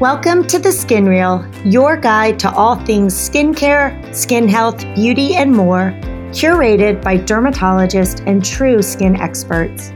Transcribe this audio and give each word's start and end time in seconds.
Welcome 0.00 0.46
to 0.46 0.58
the 0.58 0.72
Skin 0.72 1.04
Real, 1.04 1.46
your 1.62 1.94
guide 1.94 2.38
to 2.38 2.50
all 2.52 2.76
things 2.86 3.12
skincare, 3.12 4.14
skin 4.14 4.48
health, 4.48 4.80
beauty, 4.94 5.34
and 5.34 5.52
more, 5.52 5.92
curated 6.30 7.02
by 7.02 7.18
dermatologists 7.18 8.26
and 8.26 8.42
true 8.42 8.80
skin 8.80 9.14
experts. 9.16 9.90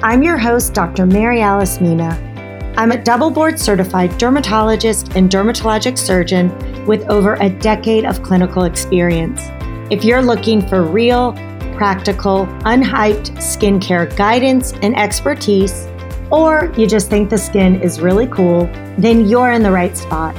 I'm 0.00 0.22
your 0.22 0.38
host, 0.38 0.74
Dr. 0.74 1.06
Mary 1.06 1.40
Alice 1.40 1.80
Mina. 1.80 2.74
I'm 2.76 2.92
a 2.92 3.02
double 3.02 3.32
board 3.32 3.58
certified 3.58 4.16
dermatologist 4.16 5.16
and 5.16 5.28
dermatologic 5.28 5.98
surgeon 5.98 6.86
with 6.86 7.02
over 7.10 7.34
a 7.40 7.50
decade 7.50 8.04
of 8.04 8.22
clinical 8.22 8.62
experience. 8.62 9.40
If 9.90 10.04
you're 10.04 10.22
looking 10.22 10.64
for 10.68 10.84
real, 10.84 11.32
practical, 11.74 12.46
unhyped 12.62 13.32
skincare 13.38 14.16
guidance 14.16 14.74
and 14.82 14.96
expertise, 14.96 15.87
or 16.30 16.72
you 16.76 16.86
just 16.86 17.10
think 17.10 17.30
the 17.30 17.38
skin 17.38 17.80
is 17.80 18.00
really 18.00 18.26
cool, 18.26 18.66
then 18.98 19.28
you're 19.28 19.52
in 19.52 19.62
the 19.62 19.70
right 19.70 19.96
spot. 19.96 20.36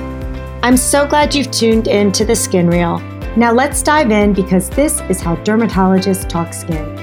I'm 0.63 0.77
so 0.77 1.07
glad 1.07 1.33
you've 1.33 1.51
tuned 1.51 1.87
in 1.87 2.11
to 2.11 2.25
the 2.25 2.35
Skin 2.35 2.67
Real. 2.67 2.99
Now 3.37 3.53
let's 3.53 3.81
dive 3.81 4.11
in 4.11 4.33
because 4.33 4.69
this 4.71 5.01
is 5.09 5.21
how 5.21 5.35
dermatologists 5.37 6.27
talk 6.27 6.53
skin. 6.53 6.97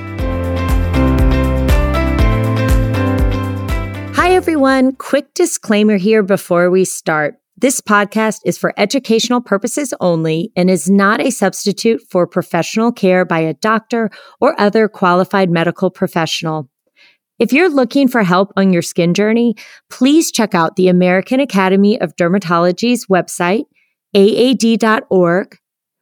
Hi, 4.15 4.33
everyone. 4.33 4.97
Quick 4.97 5.33
disclaimer 5.35 5.97
here 5.97 6.23
before 6.23 6.69
we 6.69 6.85
start. 6.85 7.41
This 7.57 7.81
podcast 7.81 8.41
is 8.45 8.59
for 8.59 8.75
educational 8.77 9.41
purposes 9.41 9.95
only 10.01 10.53
and 10.55 10.69
is 10.69 10.91
not 10.91 11.21
a 11.21 11.31
substitute 11.31 12.03
for 12.11 12.27
professional 12.27 12.93
care 12.93 13.25
by 13.25 13.39
a 13.39 13.55
doctor 13.55 14.11
or 14.41 14.61
other 14.61 14.89
qualified 14.89 15.49
medical 15.49 15.91
professional. 15.91 16.69
If 17.39 17.53
you're 17.53 17.69
looking 17.69 18.09
for 18.09 18.23
help 18.23 18.53
on 18.57 18.73
your 18.73 18.83
skin 18.83 19.13
journey, 19.13 19.57
please 19.91 20.33
check 20.33 20.55
out 20.55 20.77
the 20.77 20.89
American 20.89 21.39
Academy 21.39 22.01
of 22.01 22.17
Dermatology's 22.17 23.07
website, 23.07 23.65
aad.org, 24.15 25.59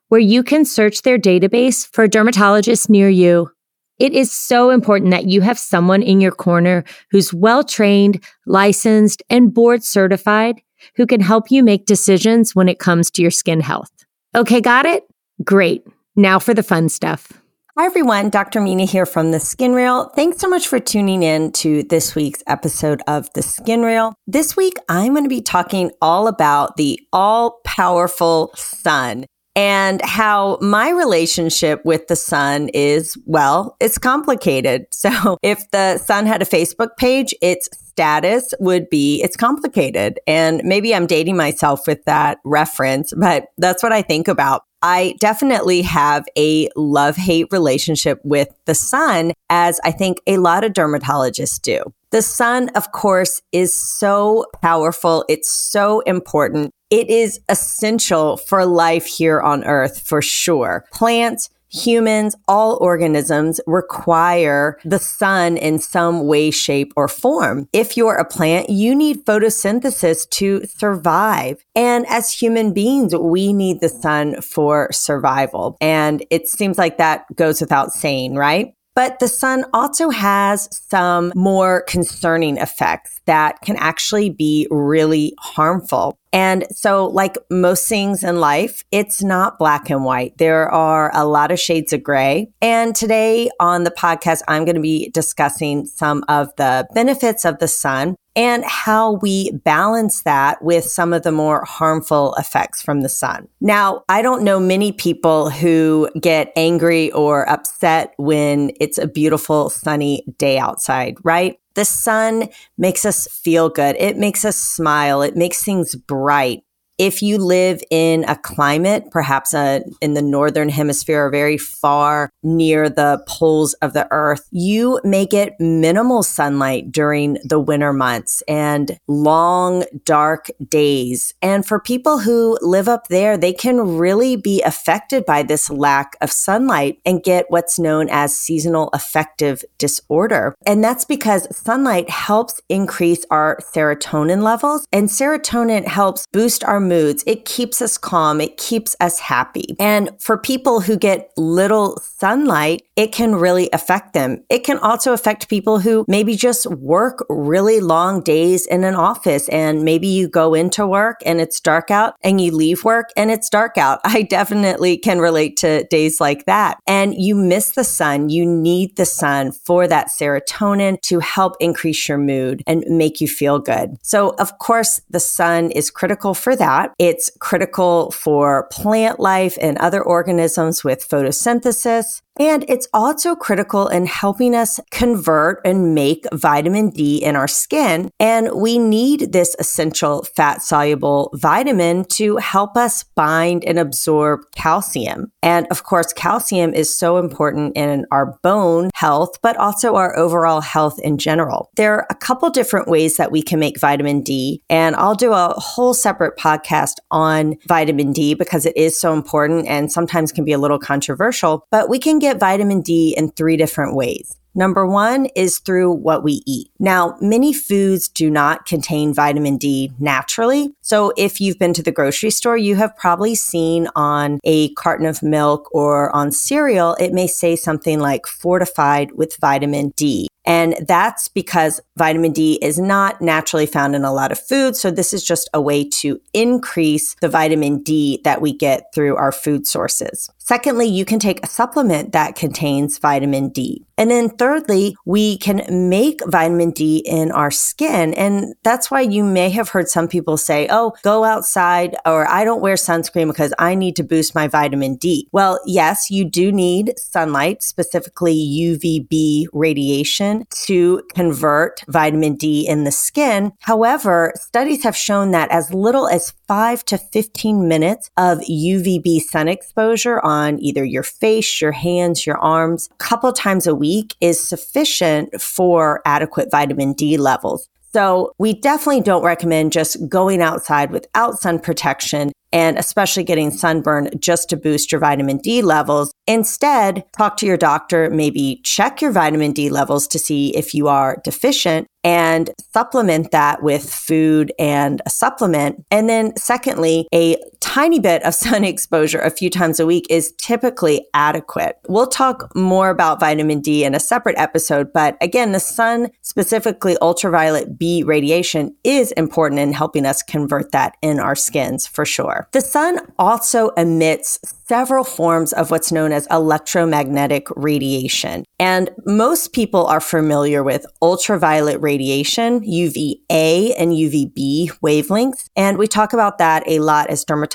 where 0.09 0.20
you 0.20 0.44
can 0.44 0.64
search 0.64 1.03
their 1.03 1.19
database 1.19 1.89
for 1.92 2.06
dermatologists 2.06 2.89
near 2.89 3.09
you. 3.09 3.50
It 3.98 4.12
is 4.12 4.31
so 4.31 4.70
important 4.70 5.11
that 5.11 5.28
you 5.28 5.41
have 5.41 5.59
someone 5.59 6.03
in 6.03 6.20
your 6.20 6.33
corner 6.33 6.84
who's 7.11 7.34
well 7.34 7.64
trained, 7.64 8.22
licensed, 8.47 9.22
and 9.28 9.53
board 9.53 9.83
certified 9.83 10.61
who 10.97 11.06
can 11.06 11.20
help 11.20 11.50
you 11.50 11.64
make 11.64 11.87
decisions 11.87 12.55
when 12.55 12.69
it 12.69 12.78
comes 12.78 13.11
to 13.12 13.22
your 13.22 13.31
skin 13.31 13.61
health. 13.61 13.91
Okay, 14.37 14.61
got 14.61 14.87
it? 14.87 15.05
Great. 15.42 15.84
Now 16.14 16.39
for 16.39 16.55
the 16.55 16.62
fun 16.62 16.89
stuff. 16.89 17.33
Hi, 17.77 17.86
everyone. 17.86 18.30
Dr. 18.30 18.61
Mina 18.61 18.84
here 18.84 19.05
from 19.05 19.33
The 19.33 19.41
Skin 19.41 19.72
Real. 19.72 20.08
Thanks 20.11 20.39
so 20.39 20.47
much 20.47 20.69
for 20.69 20.78
tuning 20.78 21.25
in 21.25 21.50
to 21.55 21.83
this 21.83 22.14
week's 22.14 22.41
episode 22.47 23.03
of 23.08 23.28
The 23.33 23.42
Skin 23.42 23.83
Real. 23.83 24.14
This 24.28 24.56
week, 24.56 24.75
I'm 24.89 25.12
going 25.12 25.25
to 25.25 25.28
be 25.28 25.42
talking 25.42 25.91
all 26.00 26.28
about 26.28 26.77
the 26.77 27.00
all 27.12 27.58
powerful 27.64 28.53
sun 28.55 29.27
and 29.56 30.00
how 30.05 30.58
my 30.61 30.91
relationship 30.91 31.84
with 31.84 32.06
the 32.06 32.14
sun 32.14 32.69
is, 32.69 33.16
well, 33.27 33.77
it's 33.81 33.98
complicated. 33.98 34.86
So 34.92 35.36
if 35.42 35.69
the 35.70 35.98
sun 35.98 36.27
had 36.27 36.41
a 36.42 36.47
Facebook 36.47 36.97
page, 36.97 37.34
its 37.42 37.69
status 37.72 38.55
would 38.59 38.88
be 38.88 39.20
it's 39.22 39.36
complicated. 39.36 40.19
And 40.27 40.62
maybe 40.64 40.94
I'm 40.94 41.06
dating 41.06 41.36
myself 41.36 41.86
with 41.86 42.05
that 42.05 42.38
reference, 42.44 43.12
but 43.14 43.48
that's 43.59 43.83
what 43.83 43.92
I 43.92 44.00
think 44.00 44.28
about. 44.28 44.62
I 44.85 45.15
definitely 45.19 45.81
have 45.81 46.27
a 46.37 46.69
love 46.77 47.17
hate 47.17 47.47
relationship 47.51 48.21
with 48.23 48.49
the 48.67 48.75
sun, 48.75 49.33
as 49.49 49.81
I 49.83 49.91
think 49.91 50.19
a 50.27 50.37
lot 50.37 50.63
of 50.63 50.75
dermatologists 50.75 51.59
do. 51.63 51.83
The 52.11 52.21
sun, 52.21 52.69
of 52.77 52.93
course, 52.93 53.41
is 53.51 53.73
so 53.73 54.45
powerful. 54.61 55.25
It's 55.27 55.51
so 55.51 56.01
important. 56.01 56.71
It 56.91 57.09
is 57.09 57.41
essential 57.49 58.37
for 58.37 58.67
life 58.67 59.07
here 59.07 59.41
on 59.41 59.65
earth 59.65 60.07
for 60.07 60.21
sure. 60.21 60.85
Plants, 60.93 61.49
humans, 61.75 62.37
all 62.47 62.79
organisms 62.81 63.61
require 63.67 64.79
the 64.85 64.99
sun 64.99 65.57
in 65.57 65.79
some 65.79 66.27
way, 66.27 66.51
shape, 66.51 66.93
or 66.97 67.09
form. 67.09 67.69
If 67.73 67.97
you're 67.97 68.15
a 68.15 68.25
plant, 68.25 68.71
you 68.71 68.95
need 68.95 69.25
photosynthesis 69.25 70.29
to 70.31 70.65
survive. 70.67 71.65
And 71.75 72.07
as 72.07 72.31
human 72.31 72.73
beings, 72.73 73.15
we 73.15 73.53
need 73.53 73.81
the 73.81 73.89
sun 73.89 74.41
for 74.41 74.89
survival. 74.93 75.77
And 75.81 76.25
it 76.31 76.49
seems 76.49 76.79
like 76.79 76.99
that 76.99 77.25
goes 77.35 77.61
without 77.61 77.93
saying, 77.93 78.35
right? 78.35 78.75
But 78.95 79.19
the 79.19 79.29
sun 79.29 79.65
also 79.75 80.11
has 80.11 80.69
some 80.71 81.33
more 81.35 81.83
concerning 81.89 82.59
effects 82.59 83.21
that 83.27 83.61
can 83.62 83.77
actually 83.77 84.31
be 84.31 84.69
really 84.71 85.35
harmful. 85.41 86.17
And 86.34 86.67
so, 86.72 87.06
like 87.06 87.39
most 87.49 87.89
things 87.89 88.25
in 88.25 88.41
life, 88.41 88.84
it's 88.91 89.22
not 89.22 89.56
black 89.56 89.89
and 89.89 90.05
white. 90.05 90.37
There 90.37 90.69
are 90.69 91.12
a 91.15 91.25
lot 91.25 91.53
of 91.53 91.61
shades 91.61 91.93
of 91.93 92.03
gray. 92.03 92.50
And 92.61 92.95
today 92.97 93.50
on 93.61 93.84
the 93.84 93.93
podcast, 93.93 94.43
I'm 94.49 94.65
going 94.65 94.75
to 94.75 94.81
be 94.81 95.11
discussing 95.11 95.87
some 95.87 96.25
of 96.28 96.49
the 96.56 96.89
benefits 96.93 97.44
of 97.44 97.61
the 97.61 97.69
sun 97.69 98.17
and 98.34 98.65
how 98.65 99.12
we 99.23 99.53
balance 99.65 100.23
that 100.23 100.61
with 100.61 100.84
some 100.84 101.12
of 101.12 101.23
the 101.23 101.31
more 101.31 101.65
harmful 101.65 102.34
effects 102.34 102.83
from 102.83 103.03
the 103.03 103.09
sun. 103.09 103.47
Now, 103.61 104.03
I 104.09 104.21
don't 104.21 104.43
know 104.43 104.59
many 104.59 104.91
people 104.91 105.50
who 105.50 106.11
get 106.21 106.53
angry 106.56 107.12
or 107.12 107.49
upset 107.49 108.12
when 108.17 108.73
it's 108.81 108.99
a 108.99 109.06
beautiful 109.06 109.71
sunny 109.71 110.25
day 110.37 110.59
outside, 110.59 111.15
right? 111.23 111.59
The 111.75 111.85
sun 111.85 112.49
makes 112.79 113.05
us 113.05 113.27
feel 113.31 113.69
good. 113.69 113.97
It 113.99 114.17
makes 114.17 114.45
us 114.45 114.57
smile. 114.57 115.23
It 115.23 115.37
makes 115.37 115.62
things 115.62 115.95
bright 115.95 116.62
if 116.99 117.22
you 117.22 117.38
live 117.38 117.82
in 117.91 118.25
a 118.25 118.37
climate, 118.37 119.10
perhaps 119.10 119.53
uh, 119.53 119.81
in 120.00 120.15
the 120.15 120.22
northern 120.22 120.69
hemisphere 120.69 121.27
or 121.27 121.31
very 121.31 121.59
far 121.59 122.31
near 122.43 122.88
the 122.88 123.22
poles 123.27 123.75
of 123.75 123.93
the 123.93 124.06
earth, 124.10 124.47
you 124.53 125.00
may 125.03 125.27
get 125.27 125.59
minimal 125.59 126.22
sunlight 126.22 126.93
during 126.93 127.38
the 127.44 127.59
winter 127.59 127.93
months 127.93 128.43
and 128.47 128.97
long, 129.09 129.84
dark 130.05 130.50
days. 130.69 131.34
And 131.43 131.66
for 131.66 131.81
people 131.81 132.21
who 132.21 132.59
live 132.60 132.88
up 132.88 133.09
there, 133.09 133.37
they 133.37 133.53
can 133.53 133.97
really 133.97 134.37
be 134.37 134.62
affected 134.62 135.25
by 135.26 135.43
this 135.43 135.71
lack 135.71 136.16
of 136.21 136.31
sunlight 136.31 136.99
and 137.05 137.22
get 137.22 137.47
what's 137.49 137.78
known 137.78 138.09
as 138.11 138.37
seasonal 138.37 138.91
affective 138.93 139.65
disorder. 139.78 140.55
And 140.65 140.84
that's 140.84 141.05
because 141.05 141.55
sunlight 141.56 142.09
helps 142.09 142.61
increase 142.69 143.25
our 143.31 143.59
serotonin 143.75 144.43
levels, 144.43 144.87
and 144.93 145.09
serotonin 145.09 145.87
helps 145.87 146.26
boost 146.32 146.62
our 146.62 146.84
moods. 146.89 147.25
It 147.27 147.45
keeps 147.45 147.83
us 147.83 147.99
calm. 147.99 148.41
It 148.41 148.56
keeps 148.56 148.95
us 149.00 149.19
happy. 149.19 149.77
And 149.78 150.11
for 150.21 150.37
people 150.37 150.81
who 150.81 150.97
get 150.97 151.33
little 151.37 152.00
sunlight, 152.00 152.83
it 152.97 153.12
can 153.12 153.34
really 153.34 153.69
affect 153.72 154.12
them. 154.12 154.43
It 154.49 154.65
can 154.65 154.78
also 154.78 155.12
affect 155.12 155.49
people 155.49 155.81
who 155.81 156.05
maybe 156.09 156.37
just 156.37 156.67
work 156.67 157.25
really 157.28 157.81
long 157.81 158.23
days 158.23 158.67
in 158.67 158.84
an 158.84 158.94
office 158.94 159.49
and 159.49 159.84
maybe 159.84 160.06
you 160.06 160.28
go 160.28 160.55
into 160.55 160.87
work 160.87 161.21
and 161.27 161.41
it's 161.41 161.61
dark 161.61 161.91
out 161.91 162.15
and 162.23 162.41
you 162.41 162.53
leave 162.53 162.84
work 162.84 163.11
and 163.17 163.31
it's 163.31 163.50
dark 163.50 163.77
out. 163.78 164.00
I 164.05 164.23
definitely 164.23 164.97
can 164.97 165.19
relate 165.19 165.56
to 165.59 165.84
days 165.84 166.21
like 166.21 166.47
that. 166.47 166.78
And 166.87 167.15
you 167.15 167.34
miss 167.34 167.73
the 167.73 167.84
sun. 167.84 168.28
You 168.28 168.47
need 168.47 168.97
the 168.97 169.06
sun 169.06 169.53
for 169.53 169.89
that 169.89 170.09
serotonin 170.09 171.00
to 171.03 171.21
help 171.21 171.56
increase 171.61 172.09
your 172.09 172.19
mood 172.19 172.62
and 172.67 172.84
make 172.89 173.21
you 173.21 173.28
feel 173.28 173.59
good. 173.59 173.97
So 174.03 174.34
of 174.39 174.59
course, 174.59 175.00
the 175.11 175.21
sun 175.21 175.71
is 175.71 175.91
critical 175.91 176.34
for 176.34 176.55
that 176.56 176.74
It's 176.99 177.31
critical 177.41 178.11
for 178.11 178.69
plant 178.71 179.21
life 179.21 179.57
and 179.61 179.79
other 179.79 180.03
organisms 180.03 180.85
with 180.85 181.09
photosynthesis. 181.09 182.21
And 182.37 182.65
it's 182.69 182.89
also 182.93 183.37
critical 183.37 183.87
in 183.87 184.07
helping 184.07 184.57
us 184.57 184.81
convert 184.91 185.61
and 185.65 185.95
make 185.95 186.27
vitamin 186.33 186.91
D 186.91 187.23
in 187.23 187.37
our 187.37 187.47
skin. 187.47 188.11
And 188.19 188.51
we 188.55 188.77
need 188.77 189.33
this 189.33 189.55
essential 189.61 190.25
fat 190.35 190.61
soluble 190.61 191.31
vitamin 191.35 192.05
to 192.06 192.38
help 192.38 192.77
us 192.77 193.05
bind 193.15 193.65
and 193.65 193.79
absorb 193.79 194.41
calcium. 194.56 195.31
And 195.44 195.69
of 195.70 195.85
course, 195.85 196.12
calcium 196.12 196.75
is 196.75 196.97
so 196.97 197.19
important 197.19 197.77
in 197.77 198.05
our 198.11 198.37
bone 198.43 198.91
health, 198.94 199.38
but 199.41 199.56
also 199.56 199.94
our 199.94 200.19
overall 200.19 200.61
health 200.61 200.99
in 201.00 201.19
general. 201.19 201.70
There 201.77 201.94
are 201.94 202.06
a 202.11 202.17
couple 202.17 202.50
different 202.50 202.88
ways 202.88 203.17
that 203.17 203.31
we 203.31 203.43
can 203.43 203.61
make 203.61 203.79
vitamin 203.79 204.23
D. 204.23 204.61
And 204.69 204.97
I'll 204.97 205.15
do 205.15 205.32
a 205.32 205.55
whole 205.56 205.94
separate 205.94 206.37
podcast 206.37 206.63
on 207.11 207.56
vitamin 207.66 208.12
D 208.12 208.34
because 208.34 208.66
it 208.66 208.76
is 208.76 208.99
so 208.99 209.12
important 209.12 209.66
and 209.69 209.93
sometimes 209.93 210.32
can 210.32 210.44
be 210.44 210.52
a 210.52 210.58
little 210.58 210.78
controversial, 210.78 211.66
but 211.70 211.88
we 211.88 211.99
can 211.99 212.19
get 212.19 212.40
vitamin 212.40 212.81
D 212.81 213.14
in 213.16 213.31
three 213.31 213.56
different 213.56 213.94
ways. 213.94 214.37
Number 214.55 214.87
one 214.87 215.27
is 215.35 215.59
through 215.59 215.93
what 215.93 216.23
we 216.23 216.43
eat. 216.47 216.71
Now, 216.79 217.17
many 217.21 217.53
foods 217.53 218.09
do 218.09 218.31
not 218.31 218.67
contain 218.67 219.12
vitamin 219.12 219.56
D 219.56 219.93
naturally. 219.99 220.75
So 220.81 221.12
if 221.17 221.41
you've 221.41 221.59
been 221.59 221.75
to 221.75 221.83
the 221.83 221.93
grocery 221.93 222.31
store, 222.31 222.56
you 222.56 222.77
have 222.77 222.97
probably 222.97 223.35
seen 223.35 223.89
on 223.97 224.39
a 224.45 224.73
carton 224.75 225.06
of 225.06 225.23
milk 225.23 225.69
or 225.73 226.15
on 226.15 226.31
cereal, 226.31 226.95
it 227.01 227.12
may 227.12 227.27
say 227.27 227.56
something 227.56 227.99
like 227.99 228.27
fortified 228.27 229.12
with 229.12 229.37
vitamin 229.37 229.93
D. 229.97 230.29
And 230.47 230.77
that's 230.87 231.29
because 231.29 231.81
vitamin 231.97 232.33
D 232.33 232.59
is 232.61 232.79
not 232.79 233.23
naturally 233.23 233.65
found 233.67 233.97
in 233.97 234.05
a 234.05 234.12
lot 234.12 234.31
of 234.31 234.39
foods. 234.39 234.79
So 234.79 234.91
this 234.91 235.15
is 235.15 235.25
just 235.25 235.49
a 235.55 235.61
way 235.61 235.89
to 235.89 236.21
increase 236.35 237.17
the 237.21 237.31
vitamin 237.31 237.83
D 237.83 238.21
that 238.25 238.43
we 238.43 238.53
get 238.53 238.93
through 238.95 239.17
our 239.17 239.33
food 239.33 239.67
sources. 239.67 240.31
Secondly, 240.46 240.87
you 240.87 241.06
can 241.06 241.19
take 241.19 241.43
a 241.43 241.49
supplement 241.49 242.12
that 242.12 242.37
contains 242.37 242.99
vitamin 242.99 243.49
D. 243.49 243.82
And 243.96 244.11
then 244.11 244.29
thirdly, 244.29 244.94
we 245.06 245.38
can 245.38 245.64
make 245.88 246.20
vitamin 246.26 246.73
D 246.73 246.99
in 246.99 247.32
our 247.32 247.50
skin. 247.50 248.12
And 248.12 248.55
that's 248.62 248.91
why 248.91 249.00
you 249.00 249.25
may 249.25 249.49
have 249.50 249.70
heard 249.70 249.88
some 249.88 250.06
people 250.06 250.37
say, 250.37 250.67
oh, 250.69 250.93
go 251.02 251.25
outside 251.25 251.96
or 252.05 252.29
I 252.29 252.44
don't 252.44 252.61
wear 252.61 252.75
sunscreen 252.75 253.29
because 253.29 253.55
I 253.58 253.75
need 253.75 253.96
to 253.96 254.02
boost 254.02 254.35
my 254.35 254.46
vitamin 254.46 254.96
D. 254.96 255.29
Well, 255.32 255.61
yes, 255.64 256.11
you 256.11 256.26
do 256.26 256.52
need 256.52 256.99
sunlight, 256.99 257.62
specifically 257.62 258.37
UVB 258.37 259.46
radiation 259.55 260.44
to 260.67 261.00
convert 261.14 261.85
vitamin 261.88 262.35
D 262.35 262.69
in 262.69 262.85
the 262.85 262.93
skin. 262.93 263.52
However, 263.61 264.35
studies 264.37 264.82
have 264.82 264.96
shown 264.96 265.31
that 265.31 265.50
as 265.50 265.73
little 265.73 266.06
as 266.06 266.35
five 266.46 266.85
to 266.87 266.99
15 266.99 267.67
minutes 267.67 268.11
of 268.19 268.41
UVB 268.41 269.20
sun 269.20 269.49
exposure 269.49 270.20
on 270.20 270.33
either 270.60 270.84
your 270.84 271.02
face, 271.02 271.60
your 271.60 271.72
hands, 271.72 272.26
your 272.26 272.38
arms, 272.38 272.88
a 272.92 272.96
couple 272.96 273.32
times 273.32 273.66
a 273.66 273.75
week 273.75 274.14
is 274.20 274.40
sufficient 274.40 275.40
for 275.40 276.00
adequate 276.04 276.50
vitamin 276.50 276.92
D 276.92 277.16
levels. 277.16 277.69
So 277.94 278.32
we 278.38 278.54
definitely 278.54 279.02
don't 279.02 279.22
recommend 279.22 279.70
just 279.70 280.08
going 280.08 280.42
outside 280.42 280.90
without 280.90 281.40
sun 281.40 281.60
protection 281.60 282.32
and 282.52 282.78
especially 282.78 283.22
getting 283.25 283.50
sunburn 283.50 284.10
just 284.19 284.48
to 284.48 284.56
boost 284.56 284.90
your 284.90 285.00
vitamin 285.00 285.38
D 285.38 285.62
levels. 285.62 286.12
Instead, 286.26 287.04
talk 287.16 287.36
to 287.36 287.46
your 287.46 287.56
doctor, 287.56 288.10
maybe 288.10 288.60
check 288.64 289.00
your 289.00 289.12
vitamin 289.12 289.52
D 289.52 289.69
levels 289.69 290.08
to 290.08 290.19
see 290.19 290.56
if 290.56 290.75
you 290.75 290.88
are 290.88 291.20
deficient 291.25 291.86
and 292.04 292.50
supplement 292.72 293.31
that 293.31 293.62
with 293.62 293.92
food 293.92 294.52
and 294.58 295.00
a 295.06 295.10
supplement. 295.10 295.84
And 295.90 296.08
then 296.08 296.36
secondly, 296.36 297.08
a 297.14 297.36
tiny 297.64 297.99
bit 297.99 298.22
of 298.25 298.34
sun 298.44 298.62
exposure 298.62 299.20
a 299.20 299.31
few 299.31 299.49
times 299.49 299.81
a 299.81 299.87
week 299.87 300.06
is 300.11 300.32
typically 300.38 301.06
adequate. 301.14 301.78
We'll 301.88 302.06
talk 302.06 302.55
more 302.55 302.90
about 302.90 303.20
vitamin 303.20 303.61
D 303.61 303.84
in 303.84 303.94
a 303.94 304.00
separate 304.00 304.37
episode, 304.38 304.93
but 304.93 305.16
again, 305.20 305.52
the 305.52 305.61
sun, 305.61 306.11
specifically 306.20 306.96
ultraviolet 307.00 307.78
B 307.78 308.02
radiation 308.02 308.76
is 308.84 309.12
important 309.12 309.61
in 309.61 309.72
helping 309.72 310.05
us 310.05 310.22
convert 310.22 310.72
that 310.72 310.96
in 311.00 311.19
our 311.19 311.34
skins 311.34 311.87
for 311.87 312.05
sure. 312.05 312.49
The 312.52 312.61
sun 312.61 313.00
also 313.19 313.70
emits 313.70 314.38
several 314.67 315.05
forms 315.05 315.52
of 315.52 315.70
what's 315.70 315.93
known 315.93 316.10
as 316.12 316.26
electromagnetic 316.31 317.46
radiation. 317.55 318.44
And 318.58 318.90
most 319.05 319.52
people 319.52 319.87
are 319.87 320.00
familiar 320.00 320.62
with 320.62 320.87
ultraviolet 321.02 321.81
radiation, 321.82 322.62
UVA 322.64 323.75
and 323.75 323.93
UVB 323.93 324.70
wavelengths. 324.81 325.49
And 325.55 325.76
we 325.76 325.87
talk 325.87 326.14
about 326.14 326.38
that 326.38 326.62
a 326.67 326.78
lot 326.78 327.10
as 327.10 327.25
dermatologists 327.25 327.54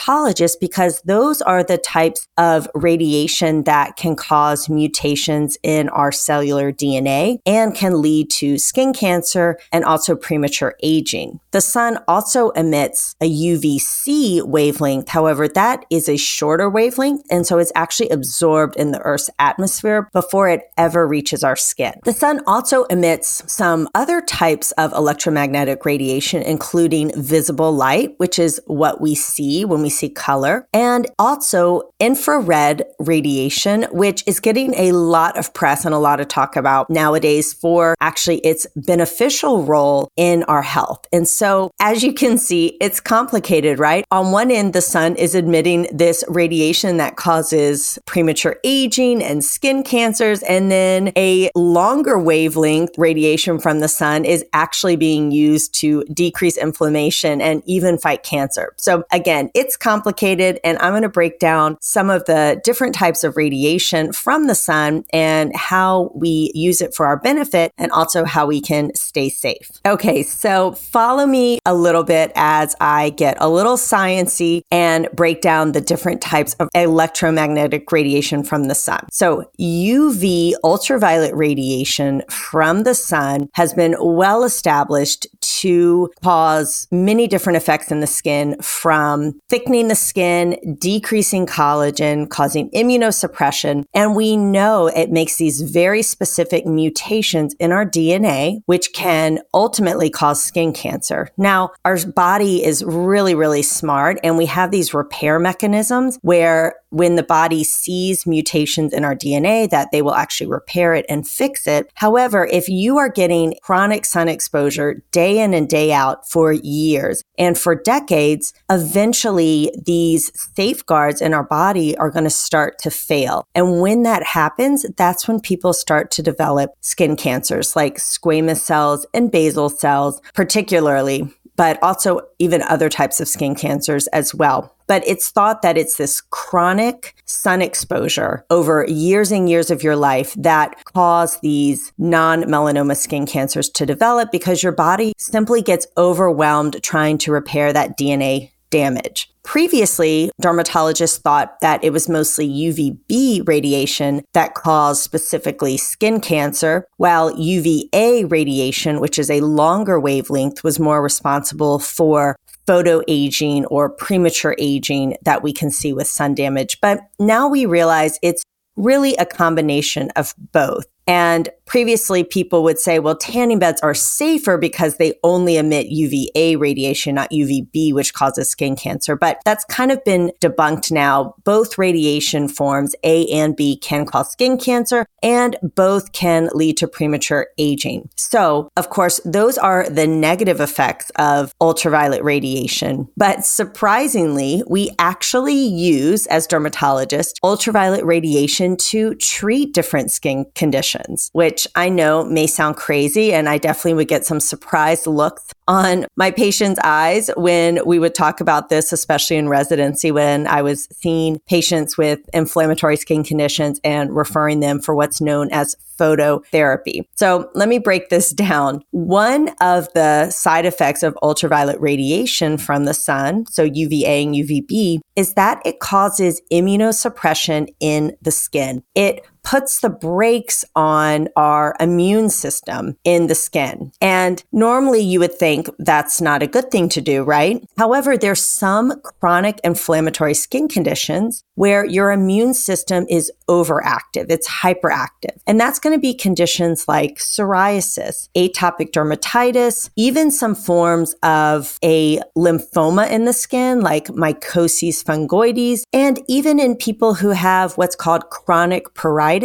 because 0.60 1.02
those 1.06 1.42
are 1.42 1.64
the 1.64 1.78
types 1.78 2.28
of 2.38 2.68
radiation 2.74 3.64
that 3.64 3.96
can 3.96 4.16
cause 4.16 4.70
mutations 4.70 5.58
in 5.64 5.90
our 5.90 6.12
cellular 6.12 6.72
DNA 6.72 7.38
and 7.46 7.76
can 7.76 8.02
lead 8.02 8.30
to 8.30 8.58
skin 8.58 8.94
cancer 8.94 9.58
and 9.72 9.86
also 9.86 10.16
premature 10.16 10.76
aging. 10.84 11.40
The 11.52 11.62
sun 11.62 12.00
also 12.08 12.50
emits 12.52 13.16
a 13.22 13.30
UVC 13.30 14.44
wavelength. 14.44 15.10
However, 15.10 15.48
that 15.48 15.86
is 15.90 16.10
a 16.10 16.18
shorter 16.18 16.70
wavelength 16.70 16.80
wavelength. 16.80 17.26
And 17.30 17.46
so 17.46 17.58
it's 17.58 17.72
actually 17.76 18.10
absorbed 18.10 18.76
in 18.76 18.92
the 18.92 19.00
Earth's 19.00 19.30
atmosphere 19.40 20.10
before 20.14 20.50
it 20.50 20.72
ever 20.78 21.08
reaches 21.08 21.44
our 21.44 21.56
skin. 21.56 21.94
The 22.06 22.14
sun 22.14 22.42
also 22.48 22.84
emits 22.86 23.44
some 23.52 23.88
other 23.96 24.22
types 24.22 24.72
of 24.74 24.94
electromagnetic 24.94 25.86
radiation, 25.86 26.42
including 26.42 27.12
visible 27.22 27.72
light, 27.72 28.14
which 28.18 28.40
is 28.40 28.62
what 28.68 29.02
we 29.02 29.16
see 29.16 29.66
when 29.66 29.82
we 29.82 29.89
see 29.90 30.10
color, 30.10 30.68
and 30.74 31.08
also 31.18 31.82
infrared 32.00 32.84
radiation, 33.00 33.84
which 33.92 34.24
is 34.26 34.40
getting 34.40 34.74
a 34.76 34.92
lot 34.92 35.38
of 35.38 35.54
press 35.54 35.86
and 35.86 35.94
a 35.94 36.00
lot 36.00 36.20
of 36.20 36.28
talk 36.28 36.56
about 36.56 36.90
nowadays 36.90 37.54
for 37.54 37.96
actually 38.00 38.40
its 38.40 38.66
beneficial 38.76 39.64
role 39.64 40.10
in 40.16 40.44
our 40.44 40.62
health. 40.62 41.06
And 41.12 41.28
so, 41.28 41.72
as 41.80 42.04
you 42.04 42.14
can 42.14 42.38
see, 42.38 42.78
it's 42.80 43.00
complicated, 43.00 43.80
right? 43.80 44.06
On 44.12 44.32
one 44.32 44.52
end, 44.52 44.74
the 44.74 44.82
sun 44.82 45.16
is 45.16 45.36
emitting 45.36 45.88
this 45.92 46.24
radiation 46.28 46.98
that 46.98 47.16
causes 47.16 48.00
premature 48.06 48.58
aging 48.64 49.24
and 49.24 49.44
skin 49.44 49.84
cancers. 49.84 50.42
And 50.44 50.72
then 50.72 51.12
a 51.18 51.50
longer 51.56 52.20
wavelength 52.20 52.98
radiation 52.98 53.60
from 53.60 53.80
the 53.80 53.88
sun 53.88 54.26
is 54.26 54.46
actually 54.54 54.96
being 54.96 55.32
used 55.32 55.74
to 55.76 56.04
decrease 56.06 56.58
inflammation 56.58 57.42
and 57.42 57.62
even 57.66 57.98
fight 57.98 58.24
cancer. 58.24 58.74
So 58.78 59.04
again, 59.12 59.50
it's 59.54 59.69
complicated 59.78 60.60
and 60.64 60.78
I'm 60.80 60.92
going 60.92 61.04
to 61.04 61.10
break 61.10 61.40
down 61.40 61.78
some 61.82 62.10
of 62.10 62.26
the 62.26 62.62
different 62.64 62.96
types 62.96 63.24
of 63.24 63.38
radiation 63.38 64.14
from 64.14 64.48
the 64.48 64.56
sun 64.56 65.06
and 65.14 65.56
how 65.56 66.12
we 66.16 66.52
use 66.54 66.82
it 66.82 66.94
for 66.94 67.06
our 67.06 67.18
benefit 67.18 67.72
and 67.78 67.92
also 67.92 68.26
how 68.26 68.46
we 68.46 68.62
can 68.62 68.94
stay 68.96 69.30
safe. 69.30 69.70
Okay, 69.86 70.24
so 70.24 70.74
follow 70.74 71.26
me 71.26 71.60
a 71.66 71.74
little 71.74 72.04
bit 72.04 72.32
as 72.36 72.76
I 72.80 73.12
get 73.12 73.38
a 73.40 73.50
little 73.50 73.78
sciency 73.78 74.62
and 74.72 75.08
break 75.14 75.42
down 75.42 75.72
the 75.72 75.82
different 75.82 76.22
types 76.22 76.54
of 76.56 76.70
electromagnetic 76.74 77.92
radiation 77.92 78.44
from 78.44 78.66
the 78.66 78.76
sun. 78.76 79.08
So 79.12 79.50
UV 79.60 80.54
ultraviolet 80.64 81.34
radiation 81.36 82.24
from 82.30 82.84
the 82.84 82.96
sun 82.96 83.50
has 83.54 83.74
been 83.74 83.96
well 84.00 84.44
established 84.44 85.28
to 85.42 86.10
cause 86.24 86.88
many 86.92 87.28
different 87.28 87.58
effects 87.58 87.92
in 87.92 88.00
the 88.00 88.08
skin 88.08 88.56
from 88.62 89.40
thickening 89.60 89.90
the 89.90 89.96
skin, 89.96 90.58
decreasing 90.80 91.46
collagen, 91.46 92.30
causing 92.30 92.70
immunosuppression. 92.72 93.84
And 93.94 94.16
we 94.16 94.38
know 94.38 94.88
it 94.88 95.12
makes 95.12 95.36
these 95.36 95.62
very 95.62 96.02
specific 96.02 96.66
mutations 96.66 97.56
in 97.56 97.74
our 97.74 97.86
DNA, 97.86 98.62
which 98.68 98.94
can 98.94 99.40
ultimately 99.54 100.10
cause 100.10 100.42
skin 100.42 100.72
cancer. 100.72 101.30
Now, 101.38 101.72
our 101.84 101.98
body 102.06 102.64
is 102.64 102.86
really, 102.86 103.36
really 103.36 103.62
smart 103.62 104.18
and 104.24 104.38
we 104.38 104.46
have 104.46 104.72
these 104.72 104.94
repair 104.94 105.40
mechanisms 105.40 106.18
where 106.22 106.76
when 106.90 107.16
the 107.16 107.24
body 107.24 107.64
sees 107.64 108.26
mutations 108.26 108.94
in 108.94 109.04
our 109.04 109.16
DNA 109.16 109.70
that 109.70 109.92
they 109.92 110.02
will 110.02 110.16
actually 110.16 110.48
repair 110.48 110.94
it 110.94 111.06
and 111.10 111.28
fix 111.28 111.68
it. 111.68 111.92
However, 111.96 112.48
if 112.48 112.68
you 112.70 112.98
are 112.98 113.10
getting 113.10 113.56
chronic 113.62 114.06
sun 114.06 114.28
exposure 114.28 115.04
day 115.12 115.40
in 115.40 115.54
and 115.54 115.70
day 115.70 115.92
out 115.92 116.30
for 116.30 116.52
years 116.54 117.24
and 117.38 117.58
for 117.58 117.76
decades, 117.76 118.54
eventually 118.70 119.72
these 119.86 120.32
safeguards 120.56 121.22
in 121.22 121.34
our 121.34 121.44
body 121.44 121.98
are 121.98 122.10
going 122.10 122.24
to 122.24 122.30
start 122.30 122.80
to 122.80 122.92
fail. 122.92 123.48
And 123.56 123.82
when 123.82 124.04
that 124.04 124.24
happens, 124.24 124.86
that's 124.98 125.28
when 125.28 125.40
people 125.40 125.74
start 125.74 126.12
to 126.12 126.24
develop 126.24 126.72
skin 126.82 127.16
cancers 127.16 127.76
like 127.76 127.98
squamous 127.98 128.58
cells 128.58 129.06
and 129.14 129.32
basal 129.32 129.70
cells, 129.70 130.22
particularly 130.34 131.34
but 131.60 131.78
also 131.84 132.22
even 132.40 132.62
other 132.70 132.88
types 132.88 133.20
of 133.20 133.28
skin 133.28 133.54
cancers 133.54 134.08
as 134.08 134.34
well. 134.34 134.74
But 134.88 135.06
it's 135.06 135.30
thought 135.30 135.62
that 135.62 135.78
it's 135.78 135.98
this 135.98 136.22
chronic 136.22 137.14
sun 137.26 137.62
exposure 137.62 138.46
over 138.50 138.86
years 138.88 139.30
and 139.30 139.50
years 139.50 139.70
of 139.70 139.84
your 139.84 139.98
life 139.98 140.34
that 140.36 140.82
cause 140.86 141.38
these 141.42 141.92
non 141.98 142.44
melanoma 142.44 142.96
skin 142.96 143.26
cancers 143.26 143.68
to 143.72 143.86
develop 143.86 144.32
because 144.32 144.64
your 144.64 144.72
body 144.72 145.12
simply 145.18 145.62
gets 145.62 145.86
overwhelmed 145.98 146.82
trying 146.82 147.18
to 147.18 147.34
repair 147.34 147.74
that 147.74 147.98
DNA 147.98 148.52
damage. 148.70 149.32
Previously, 149.44 150.32
dermatologists 150.42 151.20
thought 151.20 151.60
that 151.62 151.84
it 151.84 151.92
was 151.92 152.08
mostly 152.08 152.48
UVB 152.48 153.48
radiation 153.48 154.22
that 154.34 154.54
caused 154.54 155.02
specifically 155.02 155.76
skin 155.76 156.22
cancer, 156.22 156.86
while 156.98 157.36
UVA 157.36 158.26
radiation, 158.26 159.00
which 159.00 159.18
is 159.18 159.32
a 159.32 159.42
longer 159.42 160.00
wavelength, 160.00 160.64
was 160.64 160.80
more 160.80 161.02
responsible 161.02 161.80
for 161.80 162.36
photo 162.68 163.02
aging 163.08 163.66
or 163.66 163.90
premature 163.90 164.56
aging 164.60 165.18
that 165.24 165.42
we 165.42 165.52
can 165.52 165.72
see 165.72 165.94
with 165.94 166.08
sun 166.08 166.36
damage. 166.36 166.80
But 166.82 167.00
now 167.18 167.48
we 167.48 167.66
realize 167.66 168.20
it's 168.22 168.44
really 168.76 169.16
a 169.16 169.26
combination 169.26 170.12
of 170.16 170.36
both. 170.52 170.86
And 171.08 171.50
previously 171.70 172.24
people 172.24 172.64
would 172.64 172.80
say, 172.80 173.00
well, 173.00 173.16
tanning 173.16 173.60
beds 173.60 173.80
are 173.82 173.94
safer 173.94 174.58
because 174.58 174.98
they 174.98 175.14
only 175.24 175.56
emit 175.56 175.86
UVA 175.88 176.58
radiation, 176.58 177.16
not 177.16 177.30
UVB, 177.32 177.94
which 177.94 178.14
causes 178.14 178.50
skin 178.50 178.76
cancer. 178.76 179.16
But 179.16 179.40
that's 179.46 179.64
kind 179.66 179.92
of 179.92 180.04
been 180.04 180.32
debunked 180.42 180.92
now. 180.92 181.36
Both 181.46 181.78
radiation 181.78 182.48
forms, 182.48 182.96
A 183.04 183.28
and 183.28 183.56
B, 183.56 183.78
can 183.78 184.06
cause 184.06 184.32
skin 184.32 184.58
cancer 184.58 185.06
and 185.22 185.56
both 185.62 186.12
can 186.12 186.50
lead 186.54 186.76
to 186.78 186.88
premature 186.88 187.48
aging. 187.58 188.10
So, 188.18 188.70
of 188.76 188.90
course, 188.90 189.22
those 189.24 189.58
are 189.58 189.88
the 189.88 190.08
negative 190.08 190.60
effects 190.60 191.12
of 191.18 191.54
ultraviolet 191.62 192.24
radiation. 192.24 193.08
But 193.16 193.46
surprisingly, 193.46 194.64
we 194.68 194.90
actually 194.98 195.54
use, 195.68 196.26
as 196.28 196.48
dermatologists, 196.48 197.34
ultraviolet 197.44 198.04
radiation 198.04 198.76
to 198.78 199.14
treat 199.16 199.74
different 199.74 200.12
skin 200.12 200.46
conditions 200.56 201.30
which 201.34 201.59
I 201.76 201.90
know 201.90 202.24
may 202.26 202.48
sound 202.48 202.76
crazy. 202.76 203.34
And 203.34 203.50
I 203.50 203.58
definitely 203.58 203.96
would 203.96 204.08
get 204.08 204.26
some 204.26 204.40
surprised 204.40 205.08
looks 205.08 205.54
on 205.68 206.06
my 206.16 206.32
patients' 206.32 206.80
eyes 206.84 207.30
when 207.38 207.80
we 207.86 208.00
would 208.00 208.16
talk 208.16 208.42
about 208.42 208.70
this, 208.70 208.92
especially 208.92 209.38
in 209.38 209.48
residency 209.48 210.12
when 210.12 210.48
I 210.48 210.62
was 210.62 210.88
seeing 210.92 211.40
patients 211.48 211.98
with 211.98 212.20
inflammatory 212.34 212.96
skin 212.96 213.24
conditions 213.24 213.80
and 213.84 214.16
referring 214.16 214.60
them 214.62 214.80
for 214.80 214.96
what's 214.96 215.22
known 215.22 215.50
as 215.52 215.76
phototherapy. 216.00 217.02
So 217.16 217.50
let 217.54 217.70
me 217.70 217.78
break 217.78 218.10
this 218.10 218.32
down. 218.40 218.82
One 218.92 219.50
of 219.62 219.88
the 219.94 220.32
side 220.32 220.66
effects 220.66 221.04
of 221.04 221.18
ultraviolet 221.22 221.80
radiation 221.80 222.58
from 222.58 222.86
the 222.86 222.94
sun, 222.94 223.46
so 223.48 223.64
UVA 223.64 224.24
and 224.24 224.34
UVB, 224.34 225.00
is 225.16 225.34
that 225.34 225.62
it 225.66 225.80
causes 225.80 226.42
immunosuppression 226.52 227.68
in 227.80 228.16
the 228.22 228.32
skin. 228.32 228.82
It 228.96 229.26
puts 229.50 229.80
the 229.80 229.90
brakes 229.90 230.64
on 230.76 231.28
our 231.36 231.76
immune 231.80 232.30
system 232.30 232.96
in 233.04 233.26
the 233.26 233.34
skin. 233.34 233.92
And 234.00 234.44
normally 234.52 235.02
you 235.02 235.20
would 235.22 235.34
think 235.34 235.68
that's 235.80 236.22
not 236.22 236.44
a 236.44 236.48
good 236.48 236.70
thing 236.70 236.88
to 236.90 237.02
do, 237.02 237.24
right? 237.24 237.66
However, 237.76 238.16
there's 238.16 238.46
some 238.46 239.02
chronic 239.02 239.60
inflammatory 239.64 240.36
skin 240.36 240.68
conditions 240.68 241.44
where 241.56 241.84
your 241.84 242.12
immune 242.12 242.54
system 242.54 243.08
is 243.10 243.32
overactive. 243.50 244.28
It's 244.30 244.48
hyperactive. 244.48 245.42
And 245.48 245.60
that's 245.60 245.80
going 245.80 245.96
to 245.96 246.00
be 246.00 246.14
conditions 246.14 246.88
like 246.88 247.16
psoriasis, 247.16 248.30
atopic 248.38 248.92
dermatitis, 248.92 249.90
even 249.96 250.30
some 250.30 250.54
forms 250.54 251.16
of 251.24 251.80
a 251.84 252.22
lymphoma 252.38 253.10
in 253.10 253.26
the 253.26 253.34
skin 253.34 253.82
like 253.82 254.06
mycosis 254.10 255.04
fungoides, 255.04 255.82
and 255.92 256.22
even 256.28 256.60
in 256.60 256.76
people 256.76 257.16
who 257.16 257.32
have 257.32 257.74
what's 257.80 257.96
called 257.96 258.30
chronic 258.30 258.94
pruritus, 258.94 259.39